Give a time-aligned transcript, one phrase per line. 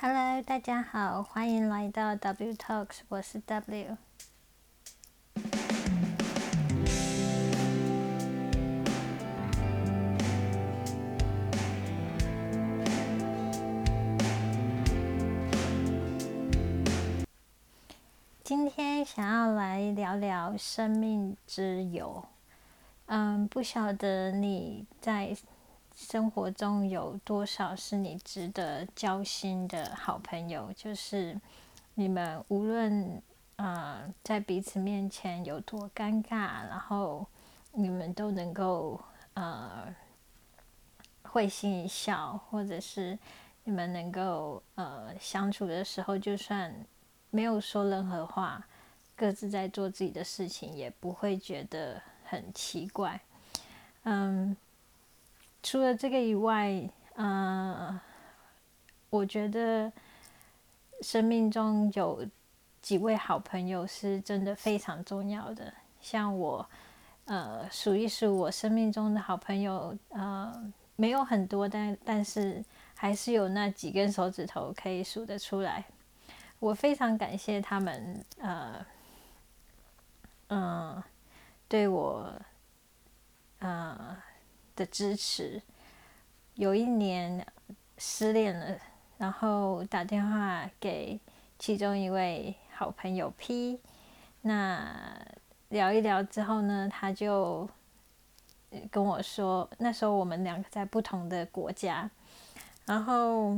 [0.00, 3.96] Hello，大家好，欢迎来到 W Talks，我是 W。
[18.44, 22.24] 今天想要来聊聊生命之友。
[23.06, 25.36] 嗯，不晓得你在。
[25.98, 30.72] 生活中有多少是你值得交心的好朋友？
[30.76, 31.38] 就是
[31.94, 33.20] 你们无论
[33.56, 37.26] 呃在彼此面前有多尴尬，然后
[37.72, 39.02] 你们都能够
[39.34, 39.92] 呃
[41.24, 43.18] 会心一笑，或者是
[43.64, 46.72] 你们能够呃相处的时候，就算
[47.30, 48.64] 没有说任何话，
[49.16, 53.20] 各自在做自己的事情，也不会觉得很奇怪。
[54.04, 54.56] 嗯。
[55.70, 58.00] 除了这个以外，呃，
[59.10, 59.92] 我觉得
[61.02, 62.26] 生命中有
[62.80, 65.70] 几位好朋友是真的非常重要的。
[66.00, 66.66] 像我，
[67.26, 75.84] 呃，数一数我生命中的好朋友，呃，没有很多，但但是还是有那几根手指头可以数得出来。
[76.60, 78.86] 我非常感谢他们，呃，
[80.46, 80.62] 嗯、
[80.94, 81.04] 呃，
[81.68, 82.32] 对我，
[83.58, 84.16] 呃。
[84.78, 85.60] 的支持。
[86.54, 87.44] 有一年
[87.98, 88.78] 失恋了，
[89.16, 91.18] 然后打电话给
[91.58, 93.80] 其中一位好朋友 P，
[94.42, 94.92] 那
[95.68, 97.68] 聊一聊之后呢，他就
[98.90, 102.10] 跟我说，那时候我们两个在不同的国家，
[102.86, 103.56] 然后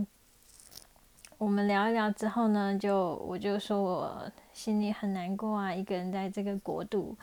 [1.39, 7.17] 我们聊一聊之后呢，就我就说我心里很难过啊，一个人在这个国度，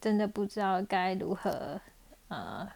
[0.00, 1.80] 真的不知道该如何
[2.28, 2.68] 呃。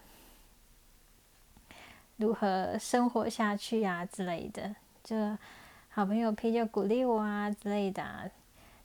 [2.18, 4.74] 如何生活下去呀、之类的，
[5.04, 5.16] 就
[5.88, 8.28] 好朋友 P 就鼓励我啊之类的、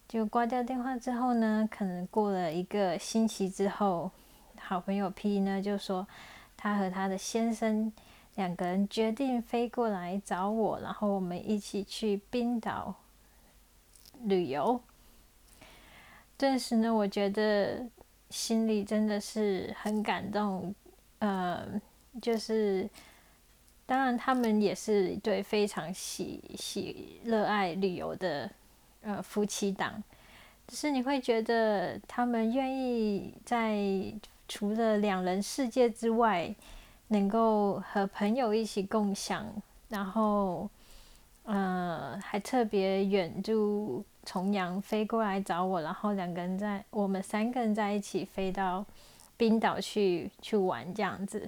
[0.07, 4.11] 就挂掉电话之后呢，可能过了一个星期之后，
[4.59, 6.07] 好朋友 P 呢就说，
[6.55, 7.91] 他和他的先生
[8.35, 12.93] 两个人决定飞过来找我，然后我们一起去冰岛
[14.21, 14.79] 旅游。
[16.37, 17.87] 顿时呢，我觉得
[18.29, 20.75] 心里真的是很感动，
[21.17, 21.81] 呃，
[22.21, 22.87] 就是。
[23.85, 28.49] 当然，他们也是一对非常喜喜热爱旅游的
[29.01, 30.01] 呃夫妻档。
[30.65, 33.77] 只是你会觉得他们愿意在
[34.47, 36.55] 除了两人世界之外，
[37.09, 39.45] 能够和朋友一起共享，
[39.89, 40.69] 然后
[41.43, 48.85] 呃还特别远就重阳飞过来找我，然后两个人在我们三个人在一起飞到
[49.35, 51.45] 冰岛去去玩这样子。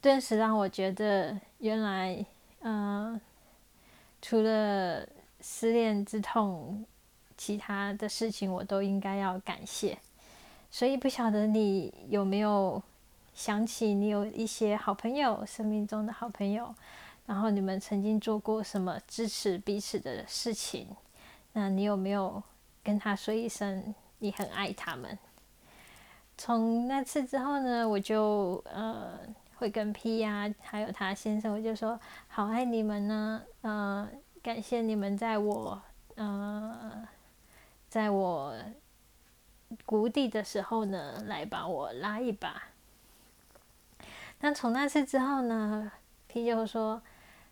[0.00, 2.24] 顿时让我觉得，原来，
[2.60, 3.20] 嗯、呃，
[4.22, 5.04] 除了
[5.40, 6.84] 失恋之痛，
[7.36, 9.98] 其他的事情我都应该要感谢。
[10.70, 12.80] 所以不晓得你有没有
[13.34, 16.72] 想起你有一些好朋友，生命中的好朋友，
[17.26, 20.86] 然后你们曾经做过什么支持彼此的事情？
[21.54, 22.40] 那你有没有
[22.84, 25.18] 跟他说一声你很爱他们？
[26.36, 29.18] 从那次之后呢，我就呃。
[29.58, 31.98] 会跟 P 呀、还有他先生，我就说
[32.28, 34.08] 好爱你们呢，呃，
[34.40, 35.82] 感谢你们在我，
[36.14, 37.08] 呃，
[37.88, 38.54] 在我
[39.84, 42.68] 谷底的时候呢，来把我拉一把。
[44.38, 45.90] 那从那次之后呢
[46.28, 47.02] ，P 就说，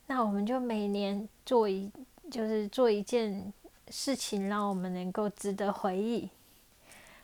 [0.06, 1.90] 那我们就每年做一，
[2.30, 3.52] 就是做一件
[3.88, 6.30] 事情，让我们能够值得回忆。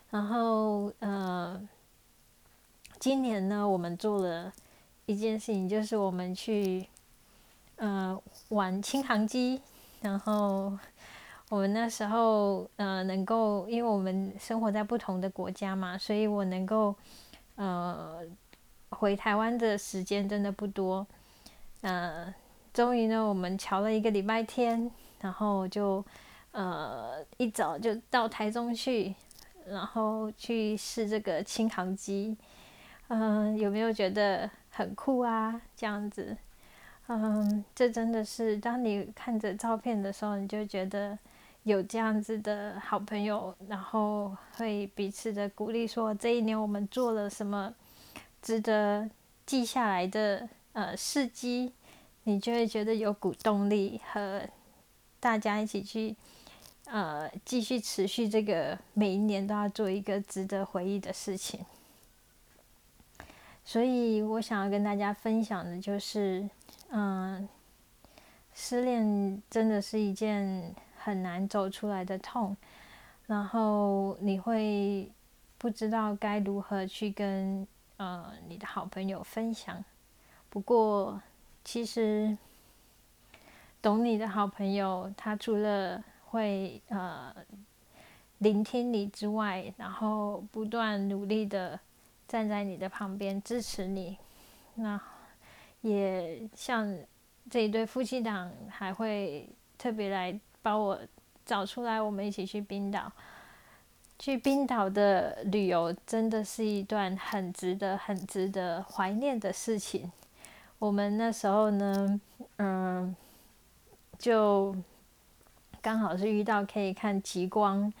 [0.09, 1.65] 然后，呃，
[2.99, 4.51] 今年呢，我们做了。
[5.05, 6.87] 一件事情就是我们去，
[7.75, 8.17] 呃，
[8.49, 9.61] 玩轻航机，
[10.01, 10.71] 然后
[11.49, 16.95] 我们那时候呃能够，因为我们生活在不同的国家嘛，所以我能够
[17.55, 18.21] 呃
[18.91, 21.05] 回台湾的时间真的不多。
[21.81, 22.33] 呃，
[22.73, 24.89] 终于呢，我们乔了一个礼拜天，
[25.19, 26.03] 然后就
[26.51, 29.13] 呃一早就到台中去，
[29.67, 32.37] 然后去试这个轻航机。
[33.09, 34.49] 嗯、呃，有没有觉得？
[34.75, 36.35] 很酷啊，这样子，
[37.07, 41.17] 嗯，这真的是当你看着照片的时候，你就觉得
[41.61, 47.71] 有这样子的好朋友，然后会彼此的鼓励，说这一年我们做了什么
[48.41, 49.07] 值得
[49.45, 51.71] 记下来的呃事迹，
[52.23, 54.41] 你就会觉得有股动力和
[55.19, 56.15] 大家一起去
[56.85, 61.63] 呃继续持续这个每一年都要做一个值得回忆的事情。
[63.65, 66.47] 所以我想要跟大家分享的就是，
[66.89, 67.47] 嗯，
[68.53, 72.55] 失恋真的是一件很难走出来的痛，
[73.25, 75.09] 然后你会
[75.57, 77.65] 不知道该如何去跟
[77.97, 79.83] 呃你的好朋友分享。
[80.49, 81.21] 不过，
[81.63, 82.37] 其实
[83.81, 87.33] 懂你的好朋友，他除了会呃
[88.39, 91.79] 聆听你之外，然后不断努力的
[92.27, 94.17] 站在你的旁边支持你，
[94.75, 95.01] 那
[95.81, 96.97] 也像。
[97.51, 99.47] 这一对夫妻档还会
[99.77, 100.97] 特别来帮我
[101.45, 103.11] 找出来，我们一起去冰岛。
[104.17, 110.09] 去冰岛的旅游真的是一段很值得、很值得怀念的事情。
[110.79, 112.21] 我们那时候呢，
[112.59, 113.13] 嗯，
[114.17, 114.73] 就
[115.81, 117.91] 刚好是遇到可以看极光、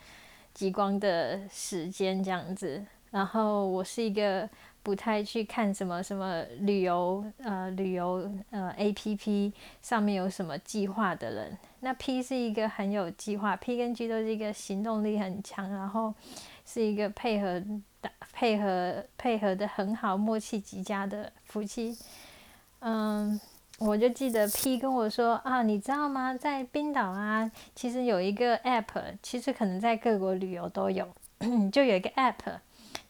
[0.53, 2.85] 极光的时间这样子。
[3.13, 4.49] 然后我是一个。
[4.85, 16.13] 不太去看什么什么旅游呃旅游呃 APP 上面有什么计划的人，那 P 是一个很有计划，P 跟 G 都是一个行动力很强，然后
[16.65, 17.63] 是一个配合
[18.01, 21.97] 的配合配合的很好，默契极佳的夫妻。
[22.79, 23.39] 嗯，
[23.79, 26.33] 我就记得 P 跟我说啊，你知道吗？
[26.35, 31.07] 在冰岛啊，其实有一个 App，其实可能在各国旅游都有，
[31.71, 32.59] 就有一个 App。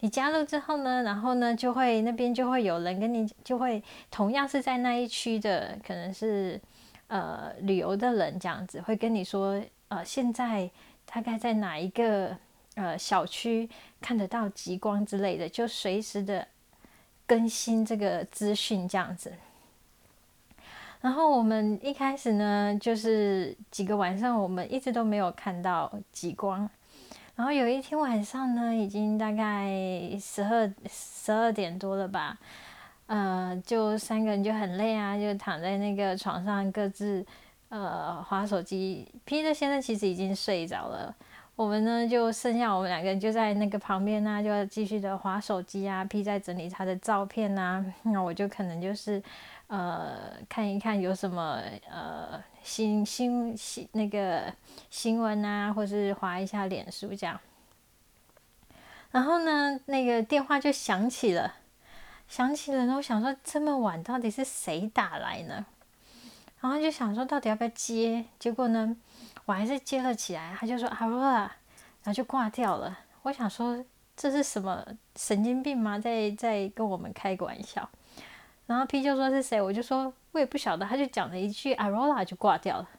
[0.04, 6.60] 你加入之后呢，然后呢，就会那边就会有人跟你，就会同样是在那一区的，可能是
[7.08, 10.70] 呃旅游的人这样子，会跟你说，呃，现在
[11.06, 12.36] 大概在哪一个
[12.76, 13.70] 呃小区
[14.02, 16.46] 看得到极光之类的，就随时的
[17.26, 19.32] 更新这个资讯这样子。
[21.00, 26.70] 然后我们一开始呢，就是几个晚上，我们一直都没有看到极光。
[27.36, 29.68] 然后有一天晚上呢，已经大概
[30.20, 32.38] 十二十二点多了吧，
[33.08, 37.26] 呃，就三个人就很累啊，就躺在那个床上各自
[37.70, 39.08] 呃划手机。
[39.26, 41.14] P 的先生其实已经睡着了，
[41.56, 46.06] 我们呢就剩下我们两个人就在那个旁边呢，就继续的划手机啊。
[46.06, 49.22] P 在整理他的照片啊，那我就可能就是
[49.76, 52.42] 呃看一看有什么呃。
[52.64, 54.46] 新新新那个
[54.90, 57.38] 新闻啊，或是滑一下脸书这样，
[59.12, 61.56] 然后呢，那个电话就响起了，
[62.30, 65.66] 响起了，然后我想说这么晚到底是谁打来呢？
[66.62, 68.24] 然后就想说到底要不要接？
[68.40, 68.96] 结果呢，
[69.44, 70.56] 我还是接了起来。
[70.58, 71.50] 他就说 Aurora，
[72.04, 72.98] 然后就挂掉了。
[73.24, 73.84] 我想说
[74.16, 74.86] 这是什么
[75.18, 76.00] 神经病吗？
[76.00, 77.90] 在在跟我们开个玩笑。
[78.66, 79.62] 然后 P 就说是谁？
[79.62, 80.14] 我就说。
[80.34, 82.90] 我也不晓得，他就讲了一句 “Aurora” 就挂掉了。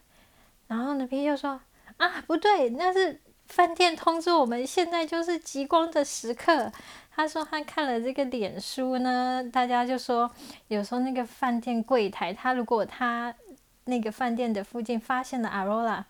[0.67, 1.59] 然后呢，P 就说
[1.99, 6.71] ：“啊，不对，那是饭店通知我们，现在就是极光的时刻。”
[7.11, 10.31] 他说他看了这个脸书呢，大家就说
[10.69, 13.35] 有时候那个饭店柜台，他如果他
[13.83, 16.05] 那个饭店的附近发现了 Aurora，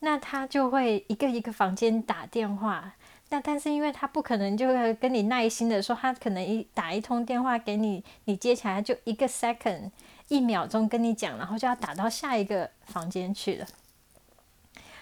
[0.00, 2.94] 那他就会一个一个房间打电话。
[3.32, 9.90] 那但是因为他不可能就会跟你耐心的说，他可能一打一通电话给你，你接起来就一个 second。
[10.28, 13.66] 一秒钟跟你讲，然后就要打到下一个房间去了，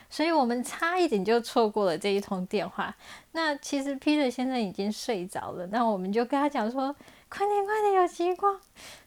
[0.08, 2.92] 所以我们差一点就错过了这一通电话。
[3.30, 6.92] 那其实 Peter 先生已经睡着了，那我们就跟他讲说
[7.30, 8.58] ：“快点，快点，有极光！”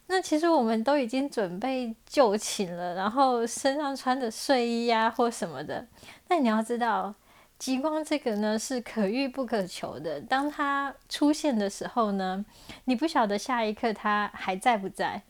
[0.08, 5.86] 那其实我们都已经准备就寝了，然后身上穿的睡衣呀、啊、或什么的。
[6.30, 7.14] 那你要知道，
[7.58, 10.20] 极光这个呢是可遇不可求的。
[10.20, 12.44] 当它出现的时候呢，
[12.86, 15.22] 你不晓得下一刻它还在不在。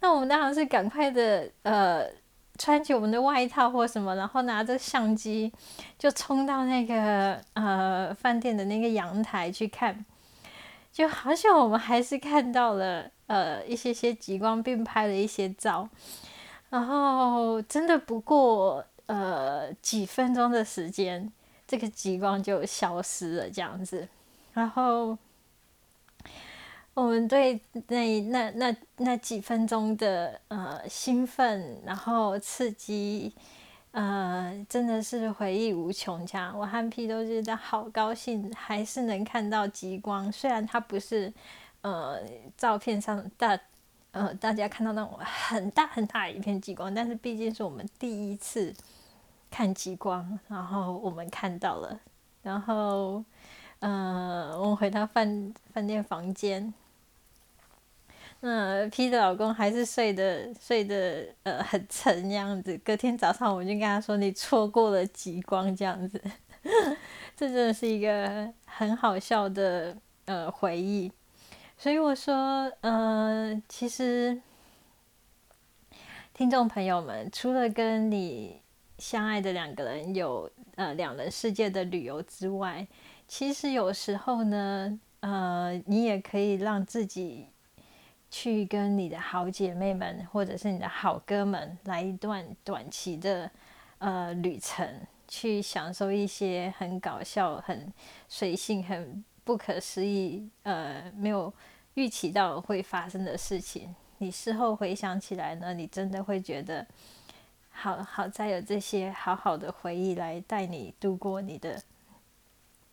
[0.00, 2.06] 那我们当然是赶快的，呃，
[2.58, 5.52] 穿起我们的外套或什么，然后拿着相机
[5.98, 10.04] 就冲到那个呃饭店的那个阳台去看，
[10.92, 15.88] 就好像我们还是看到了呃一些些极光，并拍了一些照，
[16.70, 21.32] 然后真的不过呃几分钟的时间，
[21.74, 24.08] 这个极光就消失了这样子，
[24.52, 25.18] 然后。
[26.94, 33.34] 我们对那那那那几分钟的呃兴奋，然后刺激，
[33.90, 36.24] 呃，真的是回忆无穷。
[36.24, 40.30] 这样，我和 P 都觉得好高兴，还是能看到极光。
[40.30, 41.34] 虽然它不是
[41.80, 42.20] 呃
[42.56, 43.58] 照片上大
[44.12, 48.72] 呃大家看到那种很大很大一片极光，但是毕竟是我们第一次
[49.54, 52.00] 看极光，然后我们看到了。
[52.42, 53.22] 然后
[53.78, 56.74] 呃，我回到饭饭店房间。
[58.40, 62.76] 那，P 的老公还是睡得睡得呃很沉这样子。
[62.78, 66.20] 隔天早上我就跟他说：“你错过了极光这样子。
[67.36, 71.12] ”这真的是一个很好笑的呃回忆。
[71.78, 74.42] 所以我说，呃，其实
[76.32, 78.60] 听众朋友们，除了跟你
[78.98, 82.86] 相爱的两个人有呃两人世界的旅游之外，
[83.26, 87.48] 其实有时候呢，呃，你也可以让自己
[88.30, 93.50] 去跟你的好姐妹们，或者是你的好哥们来一段短期的
[93.98, 94.88] 呃旅程，
[95.26, 97.92] 去享受一些很搞笑、很
[98.28, 101.52] 随性、很不可思议，呃，没有
[101.94, 103.92] 预期到会发生的事情。
[104.18, 106.86] 你事后回想起来呢，你真的会觉得。
[107.76, 111.82] 好好在有这些好好的回忆来带你度过你的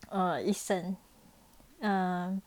[0.08, 0.94] 呃一生，
[1.78, 2.42] 嗯、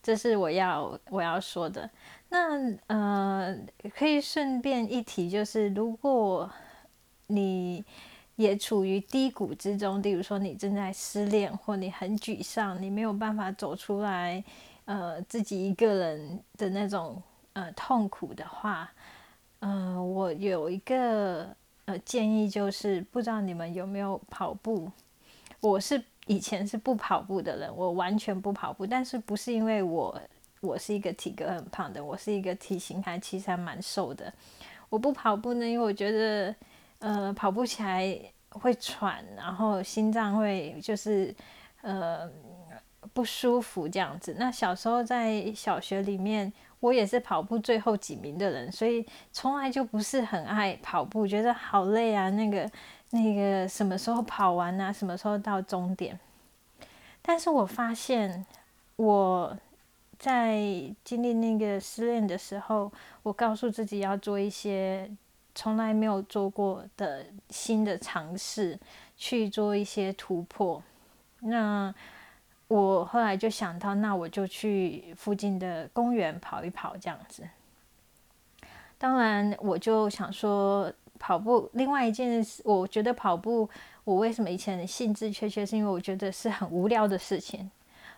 [0.00, 1.90] 这是我要我要说的。
[2.28, 3.58] 那呃，
[3.94, 6.48] 可以顺便一提，就是如果
[7.26, 7.84] 你
[8.36, 14.42] 也处于低谷之中，例如说你正在失恋，或你很沮丧，你没有办法走出来，
[14.84, 17.20] 呃，自己一个人的那种
[17.52, 18.90] 呃痛苦的话，
[19.58, 21.54] 嗯、呃，我有一个。
[21.98, 24.90] 建议就是不知道你们有没有跑步？
[25.60, 28.86] 我是以前是不跑步的人，我完全不跑步。
[28.86, 30.20] 但是不是因为我
[30.60, 34.32] 我是一个体格很胖的，我是一个体型还其实还蛮瘦的。
[34.88, 36.54] 我不跑步呢，因为我觉得
[36.98, 38.18] 呃跑步起来
[38.48, 41.34] 会喘，然后心脏会就是
[41.82, 42.28] 呃
[43.12, 44.36] 不舒服这样子。
[44.38, 46.52] 那小时候在小学里面。
[46.80, 52.30] 我也是跑步最后几名的人，所以从来就不是很爱跑步，觉得好累啊。
[52.30, 52.66] 那个
[53.10, 54.90] 那个什么时候跑完啊？
[54.90, 56.18] 什么时候到终点？
[57.20, 58.46] 但是我发现
[58.96, 59.54] 我
[60.18, 60.58] 在
[61.04, 62.90] 经历那个失恋的时候，
[63.22, 65.10] 我告诉自己要做一些
[65.54, 68.80] 从来没有做过的新的尝试，
[69.18, 70.82] 去做一些突破。
[71.40, 71.94] 那。
[72.70, 77.42] 我后来就想到，那我就去附近的公园跑一跑，这样子。
[78.96, 81.68] 当然，我就想说跑步。
[81.72, 83.68] 另外一件事，我觉得跑步，
[84.04, 87.68] 我为什么以前兴致缺缺，是因为我觉得是很无聊的事情。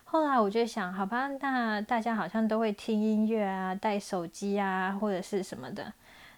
[0.03, 5.91] 后来我就想，好吧，那大家好像都会听音乐啊，带手机啊，或者是什么的。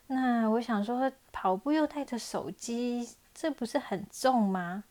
[0.08, 4.86] 那我想说，跑步又带着手机，这不是很重吗？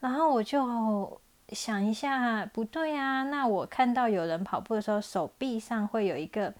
[0.00, 1.18] 然后我就。
[1.52, 3.24] 想一下，不对啊！
[3.24, 6.52] 那我看到有人跑步的时候，手臂上会有一个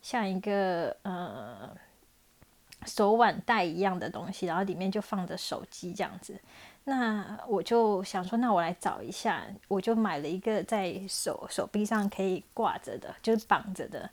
[0.00, 1.70] 像一个呃
[2.86, 6.40] 手腕带一样的东西，然后里面就放着手机这样子。
[6.84, 14.08] 那我就想说，那我来找一下，我就买了一个在手手臂上可以挂着的，就是绑着的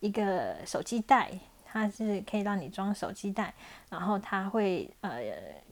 [0.00, 1.30] 一个手机带，
[1.66, 3.52] 它是可以让你装手机带，
[3.90, 5.22] 然后它会呃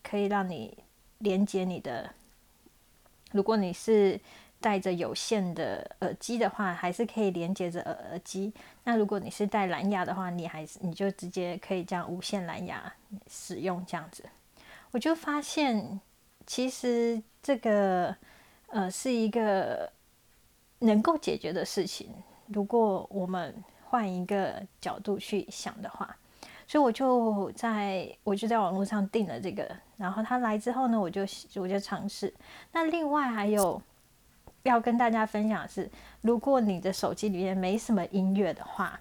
[0.02, 0.76] 可以让你
[1.18, 2.10] 连接你的。
[3.32, 4.20] 如果你是
[4.60, 8.52] 戴着有线的耳机的话，还是可以连接着耳耳机。
[8.84, 12.92] 那如果你是戴蓝牙的话，你还是你就直接可以这样无线蓝牙
[13.28, 14.24] 使用这样子。
[14.92, 16.00] 我就发现，
[16.46, 18.14] 其实这个
[18.68, 19.90] 呃是一个
[20.78, 22.14] 能够解决的事情。
[22.46, 26.16] 如果我们换一个角度去想的话。
[26.72, 31.20] 所以我就在我就在网络上订了这个，然后他来之后呢，我就
[31.56, 32.32] 我就尝试。
[32.72, 33.82] 那另外还有
[34.62, 35.90] 要跟大家分享的是，
[36.22, 38.98] 如果你的手机里面没什么音乐的话，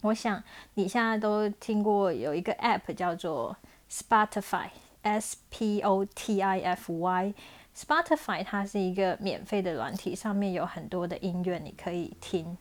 [0.00, 0.42] 我想
[0.72, 3.54] 你现在都听过有一个 App 叫做
[3.90, 7.34] Spotify，S P O T I F Y。
[7.76, 12.56] Spotify 它是一个免费的软体，上面有很多的音乐你可以听。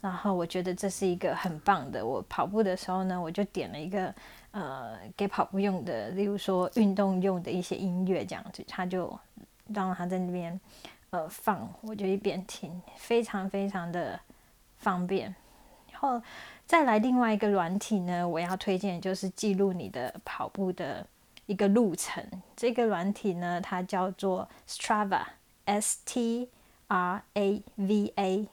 [0.00, 2.04] 然后我觉得这是一个很棒的。
[2.04, 4.14] 我跑步的时候呢，我就点了一个
[4.52, 9.18] 呃给跑步用的，例如说运动用的一些音乐这样子，他就
[9.68, 10.60] 让他在那边
[11.10, 14.20] 呃放，我就一边听，非常非常的
[14.76, 15.34] 方便。
[15.90, 16.22] 然后
[16.66, 21.04] 再来另外一个软体呢，我要推荐就是记录你的跑步的
[21.46, 22.22] 一个路程。
[22.54, 26.50] 这个软体呢，它叫做 Strava，S T
[26.86, 28.48] R A V A。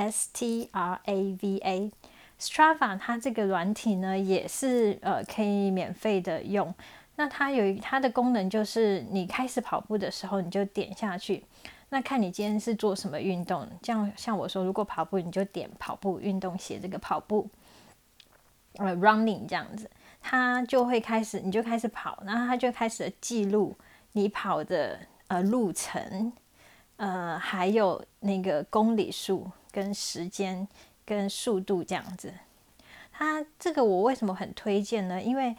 [0.00, 6.74] S T R A V A，Strava 它这个软体呢，也是呃可以免费的用。
[7.16, 11.44] 那它有它的功能，就是你开始跑步的时候，你就点下去，
[11.90, 13.68] 那看你今天是做什么运动。
[13.82, 17.46] 这样像我说，如果跑步，你就点跑步运动写这个跑步，
[18.78, 19.90] 呃，running 这样子，
[20.22, 23.76] 它就会开始，你就开始跑，然后它就开始记录
[24.12, 26.32] 你跑的呃路程，
[26.96, 29.46] 呃，还有那个公里数。
[29.72, 30.66] 跟时间
[31.04, 32.32] 跟速度这样子，
[33.12, 35.22] 它这个我为什么很推荐呢？
[35.22, 35.56] 因为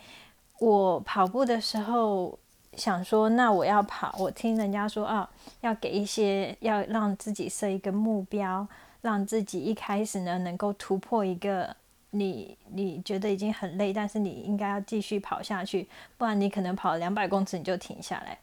[0.59, 2.37] 我跑步的时候
[2.77, 5.29] 想说，那我要跑，我听人家说啊，
[5.61, 8.67] 要给一些，要让自己设一个目标，
[9.01, 11.75] 让自己一开始呢能够突破一个
[12.11, 15.87] 你你觉得已经很累，但是你应该要继续跑下去，
[16.17, 18.37] 不然你可能跑两百公尺你就停下来。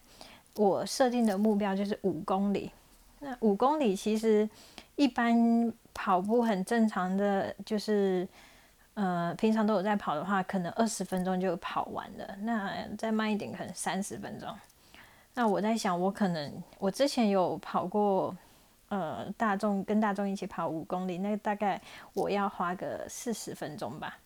[0.55, 2.71] 我设定的目标就是五公里。
[3.19, 4.49] 那五公里其实
[4.99, 8.27] 一般跑步很正常的，就是
[8.95, 12.35] 呃平常都有在跑的话，可能二十分钟就跑完了。
[12.41, 14.53] 那再慢一点，可能三十分钟。
[15.35, 18.35] 那我在想，我可能我之前有跑过。
[18.89, 21.79] 呃，大众跟大众一起跑五公里，那大概
[22.15, 24.17] 我要花个四十分钟吧。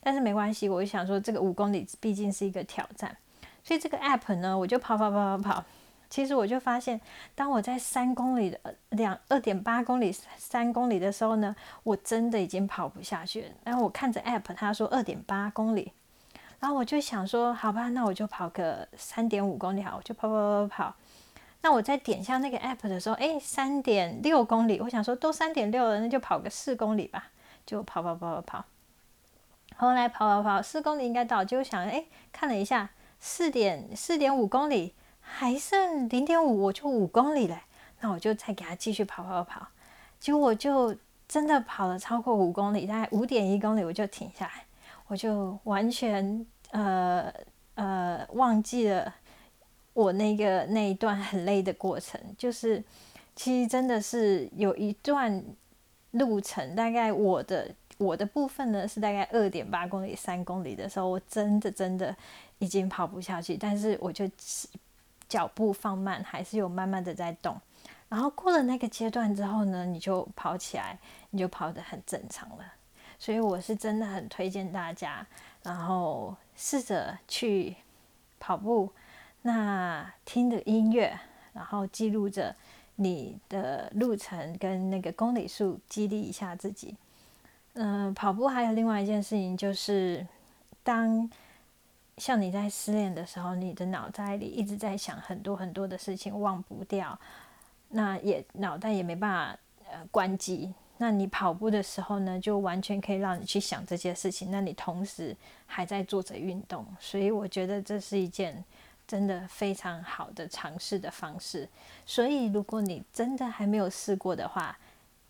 [0.00, 3.16] 但是没关系，我就想说这个五公里毕竟是一个挑战，
[3.62, 5.64] 所以这个 app 呢，我就跑跑跑跑跑。
[6.10, 7.00] 其实我就发现，
[7.34, 8.58] 当我在三公里的
[8.90, 13.48] 两二点八公里三公里的时候呢，我真的已经跑不下去了。
[13.64, 15.92] 然后我看着 app，他说二点八公里，
[16.60, 20.94] 然后我就想说，好吧，那我就跑个三点五公里好，我就跑跑跑跑跑。
[21.60, 27.30] 那我在点下那个 app 的时候，哎，三点六公里，我想说都三点六了，那就跑个四公里吧，
[27.66, 28.64] 就跑跑跑跑跑。
[29.76, 34.94] 后来跑跑跑，四公里应该到，就想，哎，看了一下，四点四点五公里，
[35.28, 37.58] 还剩零点五，我就五公里嘞。
[38.00, 39.66] 那我就再给他继续跑跑跑，
[40.20, 40.94] 结果我就
[41.26, 44.64] 真的跑了超过五公里，大概五点一公里我就停下来，
[45.08, 47.32] 我就完全呃
[47.74, 49.14] 呃忘记了。
[49.94, 52.80] 我那个那一段很累的过程，就是
[53.34, 55.44] 其实真的是有一段
[56.12, 62.14] 路程，大概我的我的部分呢是大概二点八公里、三公里的时候，我真的真的
[62.60, 64.24] 已经跑不下去，但是我就
[65.28, 67.60] 脚步放慢，还是有慢慢的在动。
[68.08, 70.98] 然后过了那个阶段之后呢，你就跑起来，
[71.30, 72.64] 你就跑得很正常了。
[73.18, 75.26] 所以我是真的很推荐大家，
[75.62, 77.76] 然后试着去
[78.40, 78.90] 跑步。
[79.42, 81.18] 那听着音乐，
[81.52, 82.54] 然后记录着
[82.96, 86.96] 你的路程跟那个公里数，激励一下自己。
[87.74, 90.26] 嗯、跑步还有另外一件事情，就是
[90.82, 91.30] 当
[92.18, 97.18] 像你在失恋的时候，你的脑袋里一直在想很多很多的事情，忘不掉，
[97.88, 99.58] 那也脑袋也没办法
[99.90, 100.72] 呃关机。
[100.98, 104.50] 那你跑步的时候呢，就完全可以让你去想这些事情。
[104.50, 108.64] 那你同时还在做着运动，所以我觉得这是一件。
[109.08, 111.66] 真的非常好的尝试的方式，
[112.04, 114.78] 所以如果你真的还没有试过的话，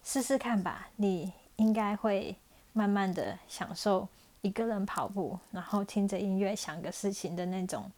[0.02, 0.88] 试试看吧。
[0.96, 2.34] 你应该会
[2.72, 4.08] 慢慢的享受
[4.42, 7.90] 一个人跑步，然后听着音乐想个事情的那种，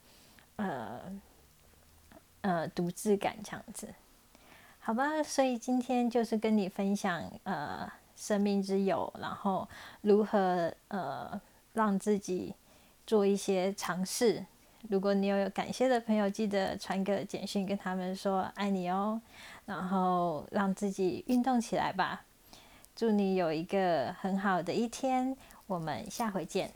[0.56, 1.00] 呃
[2.40, 3.88] 呃独自感这样子，
[4.80, 5.22] 好吧？
[5.22, 9.68] 所以今天就是跟你分享呃生命之友，然后
[10.00, 11.40] 如何呃
[11.74, 12.54] 让自己
[13.06, 14.44] 做一些尝试。
[14.88, 19.20] 如果你有感谢的朋友，记得传个简讯跟他们说爱你哦，
[19.66, 22.24] 然后让自己运动起来吧。
[22.96, 25.36] 祝你有一个很好的一天，
[25.70, 26.68] 我们下回见。